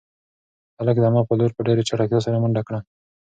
[0.77, 2.79] هلک د انا په لور په ډېرې چټکتیا سره منډه کړه.